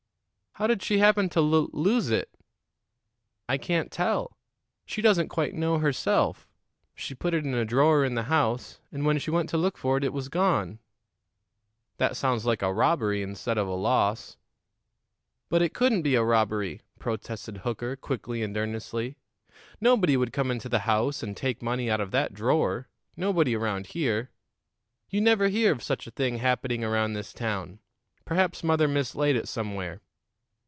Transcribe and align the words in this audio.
"How 0.55 0.67
did 0.67 0.83
she 0.83 0.97
happen 0.97 1.29
to 1.29 1.39
lul 1.39 1.69
lose 1.71 2.09
it?" 2.09 2.29
"I 3.47 3.57
can't 3.57 3.89
tell. 3.89 4.35
She 4.85 5.01
doesn't 5.01 5.29
quite 5.29 5.53
know 5.53 5.77
herself. 5.77 6.45
She 6.93 7.15
put 7.15 7.33
it 7.33 7.45
in 7.45 7.53
a 7.53 7.63
drawer 7.63 8.03
in 8.03 8.15
the 8.15 8.23
house, 8.23 8.81
and 8.91 9.05
when 9.05 9.17
she 9.17 9.31
went 9.31 9.47
to 9.51 9.57
look 9.57 9.77
for 9.77 9.95
it, 9.95 10.03
it 10.03 10.11
was 10.11 10.27
gone." 10.27 10.79
"That 11.99 12.17
sounds 12.17 12.45
like 12.45 12.61
a 12.61 12.73
robbery 12.73 13.21
instead 13.21 13.57
of 13.57 13.65
a 13.65 13.73
loss." 13.73 14.35
"But 15.47 15.61
it 15.61 15.73
couldn't 15.73 16.01
be 16.01 16.15
a 16.15 16.21
robbery," 16.23 16.81
protested 16.99 17.59
Hooker 17.59 17.95
quickly 17.95 18.43
and 18.43 18.55
earnestly. 18.57 19.15
"Nobody 19.79 20.17
would 20.17 20.33
come 20.33 20.51
into 20.51 20.67
the 20.67 20.79
house 20.79 21.23
and 21.23 21.35
take 21.37 21.61
money 21.61 21.89
out 21.89 22.01
of 22.01 22.11
that 22.11 22.33
drawer 22.33 22.89
nobody 23.15 23.55
around 23.55 23.87
here. 23.95 24.31
You 25.09 25.21
never 25.21 25.47
hear 25.47 25.71
of 25.71 25.81
such 25.81 26.07
a 26.07 26.11
thing 26.11 26.39
happening 26.39 26.83
around 26.83 27.13
this 27.13 27.31
town. 27.31 27.79
Perhaps 28.25 28.65
mother 28.65 28.89
mislaid 28.89 29.37
it 29.37 29.47
somewhere. 29.47 30.01